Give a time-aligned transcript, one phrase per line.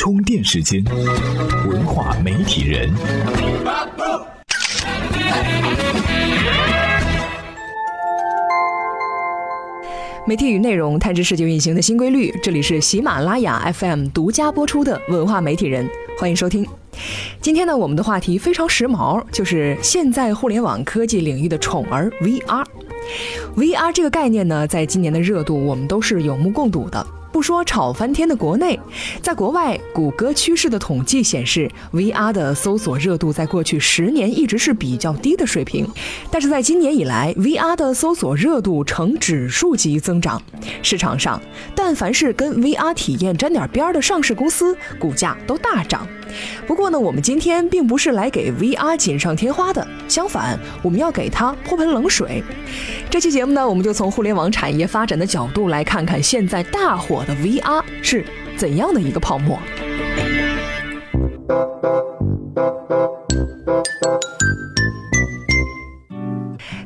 [0.00, 0.82] 充电时间，
[1.68, 2.90] 文化媒体人。
[10.26, 15.86] 媒体与内容探知世界运行的新规律，这里是喜马拉雅 FM 独家播出的文化媒体人，
[16.18, 16.66] 欢迎收听。
[17.42, 22.64] 今天呢，我们的话题非常时髦，就是现在互联网科技领域的宠儿 VR。
[23.54, 27.06] VR 这个概念呢，在今年的热度，我们都是有目共睹的。
[27.32, 28.78] 不说炒翻天的国内，
[29.22, 35.88] 在国外，谷歌趋势的统计显示，VR 的搜索热度在过去十年一直是比较低的水平，
[36.30, 40.42] 但是在今年以来，VR 的搜索热度呈指数级增长。
[40.82, 41.40] 市场上，
[41.74, 46.06] 但凡是跟 VR 体验沾点边的上市公司，股价都大涨。
[46.66, 52.42] 不过呢，我们今天并不是来给 VR 锦上添花的，相反，我们要给它泼盆冷水。
[53.08, 58.24] 这期节目呢，我们就从互联网产业发展的角度来看看现在大火的 VR 是
[58.56, 59.58] 怎样的一个泡沫。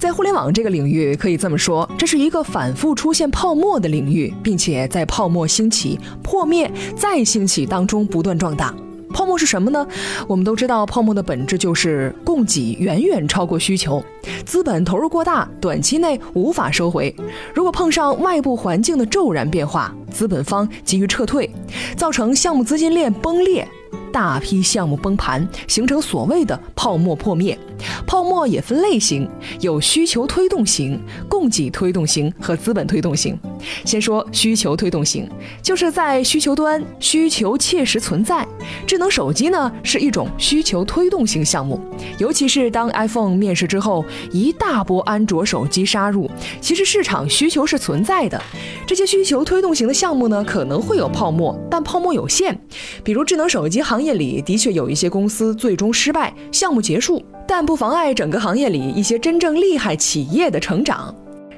[0.00, 8.74] 在互联网这个领域，可以这么说，这是一个反复出现泡沫的领域，并且在泡沫兴起、破灭、再兴起当中不断壮大。
[9.18, 9.84] 泡沫是什么呢？
[10.28, 14.00] 我们都知道，泡沫的本质就是供给远远超过需求，
[14.46, 17.12] 资本投入过大，短期内无法收回。
[17.52, 21.50] 如果碰上外部环境的骤然变化，资本方急于撤退，
[21.96, 23.66] 造成项目资金链崩裂。
[24.12, 27.58] 大批项目崩盘，形成所谓的泡沫破灭。
[28.06, 29.28] 泡沫也分类型，
[29.60, 33.38] 有需求推动型、供给推动型和资本推动型。
[33.84, 35.28] 先说需求推动型，
[35.62, 38.46] 就是在需求端需求切实存在。
[38.86, 41.80] 智能手机呢是一种需求推动型项目，
[42.18, 48.40] 尤其是当 iPhone 面世之后，一大波安卓手机杀入，其实市场需求是存在的。
[48.86, 52.58] 这些需求推动型的项目呢，可能会有泡沫，但泡沫有限。
[53.02, 57.24] 比如智能手机行业里的确有一些公司最终失败，项目结束。
[57.46, 61.14] 但不妨碍整个行业里一些真正厉害企业的成长。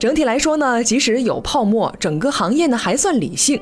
[0.00, 3.60] 整体来说呢，即使有泡沫，整个行业呢还算理性。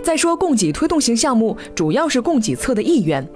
[0.00, 3.28] 再说供给推动型项目，主要是供给侧的意愿。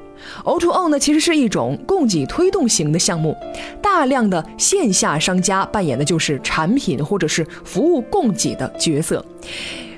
[0.44, 3.36] O2O 呢，其实是一种供给推动型的项目，
[3.82, 9.26] 大量的线下商家扮演的就是产品或者是服务供给的角色。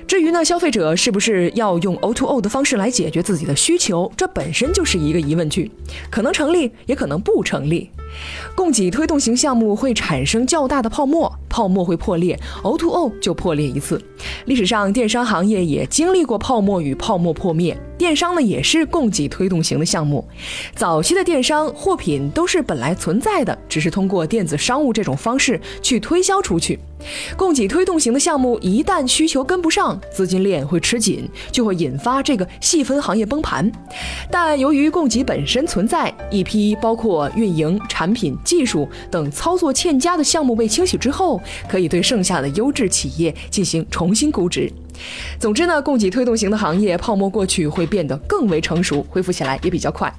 [0.07, 5.69] 至于呢，消费者是不是要用 O to O 的方式来解决自己的需求，这本身就是一个疑问句，
[6.09, 7.89] 可能成立，也可能不成立。
[8.55, 14.01] 供给推动型项目会产生较大的泡沫，泡沫会破裂，O to O 就破裂一次。
[14.45, 20.25] 历史上电商行业也经历过泡沫与泡沫破灭，电商呢也是供给推动型的项目。
[20.73, 26.79] 早期的电商货品都是本来存在的，只是通过电子商务这种方式去推销出去。
[27.35, 33.71] 供给推动型的项目一旦需求跟不上，资金链会吃紧，就会引发这个细分行业崩盘。
[34.31, 44.71] 但由于供给本身存在，一批包括运营、产品、技术等操作欠佳的项目被清洗之后，可以对剩下的优质企业进行重新估值。
[45.39, 50.13] 总之呢，供给推动型的行业泡沫过去会变得更为成熟，恢复起来也比较快。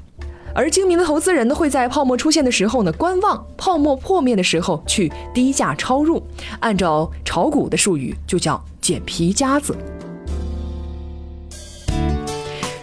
[0.54, 6.22] 而精明的投资人呢，会在泡沫出现的时候呢观望，泡沫破灭的时候去低价超入，
[6.60, 9.76] 按照炒股的术语就叫捡皮夹子。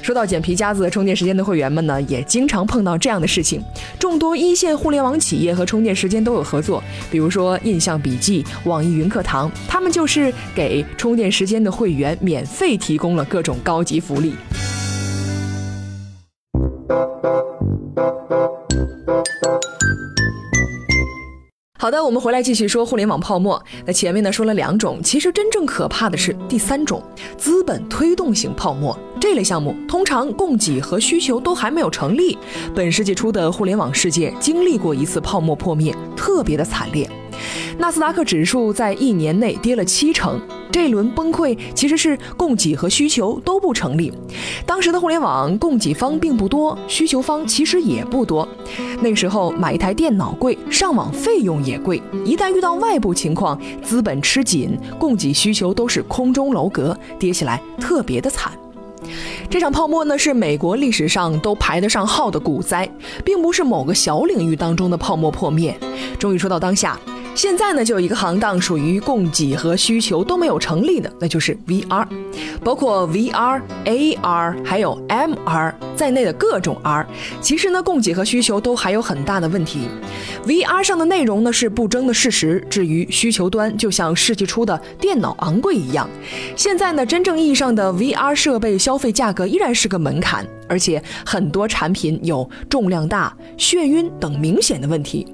[0.02, 3.59] 说到捡皮夹子，充电时间的会员们呢，也经常碰到这样的事情。
[3.97, 14.36] 众多一线互联网企业和充电时间都有合作，比如说印象笔记、网易云课堂，他们就是给充电时间的会员免费提供了各种高级福利。
[21.85, 23.63] 好的，我们回来继续说互联网泡沫。
[23.85, 27.00] 那前面呢说了两种，其实真正可怕的是第三种——
[27.38, 28.97] 资本推动型泡沫。
[29.22, 32.35] 这类项目通常供给和需求都还没有成立。
[32.73, 37.07] 本世纪初的互联网世界经历过一次泡沫破灭，特别的惨烈。
[37.78, 40.40] 纳斯达克指数在一年内跌了七成，
[40.72, 44.12] 这一轮崩溃其实是供给和需求都不成立。
[44.66, 48.47] 当时的互联网供给方并不多，需求方其实也不多。
[49.02, 52.02] 那时候买一台电脑贵，上网费用也贵。
[52.23, 58.52] 一旦遇到外部情况，资本吃紧，供给需求都是空中楼阁，跌起来特别的惨。
[59.49, 62.90] 这场泡沫呢，是美国历史上都排得上号的股灾，
[63.23, 65.78] 并不是某个小领域当中的泡沫破灭。
[66.17, 66.97] 终于说到当下。
[67.35, 72.08] 现在呢，就有一个行当属于供给和需求都没有成立的，那就是 VR，
[72.64, 77.08] 包括 VR、AR，还有 MR，在内的各种 R，
[77.42, 79.88] 其实呢，供给和需求都还有很大的问题。
[80.46, 86.09] VR 上的内容呢是不争的事实，至于需求端，就像世纪初的电脑昂贵一样。
[86.56, 95.26] 现在呢，真正意义上的 VR 设备消费价格依然是个门槛，而且很多产品有重量大、眩晕等明显的问题。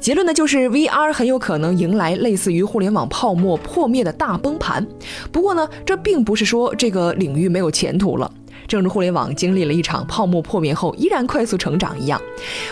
[0.00, 4.86] 结论呢，就是 VR 很有可能迎来类似于互联网泡沫破灭的大崩盘。
[5.30, 8.30] 不过呢，这并不是说这个领域没有前途了。
[8.66, 12.20] 正如互联网经历了一场泡沫破灭后依然快速成长一样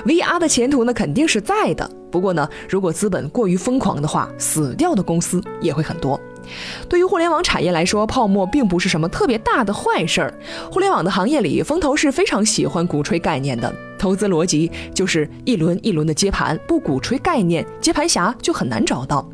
[0.05, 1.91] ，VR 的前途呢肯定是在的。
[2.11, 6.20] 不过呢，如果资本过于疯狂的话，死掉的公司也会很多。
[6.88, 10.35] 对于互联网产业来说，泡沫并不是什么特别大的坏事儿。
[10.70, 13.75] 互联网的行业里，风投是非常喜欢鼓吹概念的。
[13.99, 19.26] 投资逻辑就是一轮一轮的接盘，不鼓吹概念，接盘侠就很难找到。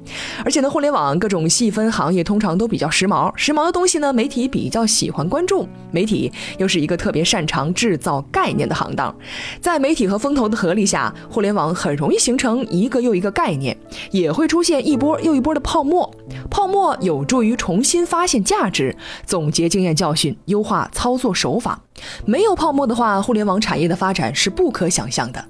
[0.45, 5.69] 而且呢，互联网各种细分行业通常都比较时髦，时髦的东西呢，媒体比较喜欢关注。
[5.91, 9.15] 媒体又是一个特别擅长制造概念的行当，
[9.61, 13.77] 在媒体和风投的合力下，互联网很容易形成一个又一个概念，
[14.11, 16.09] 也会出现一波又一波的泡沫。
[16.51, 21.81] 泡沫有助于重新发现价值，总结经验教训，优化操作手法。
[22.25, 25.45] 没有泡沫的话，互联网产业的发展是不可想象的。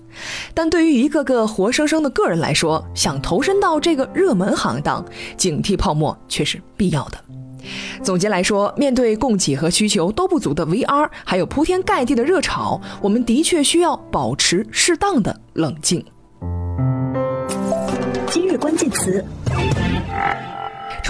[0.53, 5.05] 但对于一个个活生生的个人来说，想投身到这个热门行当，
[5.37, 7.19] 警惕泡沫却是必要的。
[8.03, 16.05] 总结来说，面对供给和需求都不足的 VR，还有铺天盖地的热潮，我们的确需要保持适当的冷静。
[18.31, 19.25] 今日关键词。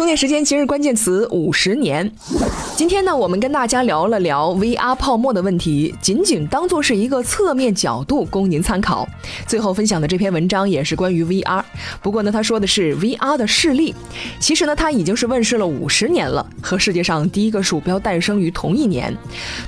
[0.00, 2.10] 充电时间，今日关键词五十年。
[2.74, 9.06] 今天呢，我们跟大家聊了聊 VR 泡沫的问题，仅仅当做是一个侧面角度供您参考。
[9.46, 11.62] 最后分享的这篇文章也是关于 VR，
[12.00, 13.94] 不过呢，他说的是 VR 的势力。
[14.40, 19.14] 其实呢，它已经是问世了五十年了，和世界上第一个鼠标诞生于同一年。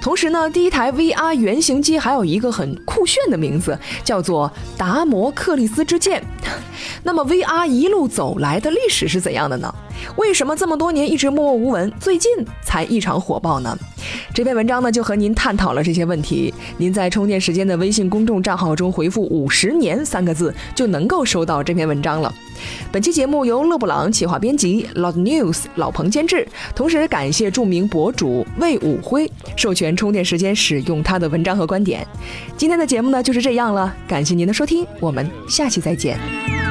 [0.01, 6.25] 同时呢，第一台 VR 原型机还有一个很酷炫的名字，叫做达摩克利斯之剑。
[7.03, 9.73] 那么 VR 一路走来的历史是怎样的呢？
[10.17, 12.31] 为什么这么多年一直默默无闻，最近
[12.63, 13.77] 才异常火爆呢？
[14.35, 16.53] 这篇文章呢就和您探讨了这些问题。
[16.77, 22.33] 您在充电时间的微信公众账号中回复“五十年”三个字，就能够收到这篇文章了。
[22.91, 26.47] 本期节目由勒布朗企划编辑，Loud News 老彭监制。
[26.75, 32.07] 同时感谢著名博主魏武辉授权充电时间使用他的文章和观点。
[32.57, 36.62] 今天的节目呢就是这样了，感谢您的收听，我们下期再见。